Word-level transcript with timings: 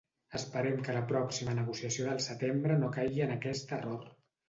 Esperem 0.37 0.81
que 0.87 0.95
la 0.95 1.03
pròxima 1.11 1.55
negociació 1.61 2.09
del 2.09 2.25
setembre 2.31 2.81
no 2.83 2.93
caigui 2.99 3.27
en 3.31 3.39
aquest 3.39 3.81
error. 3.83 4.15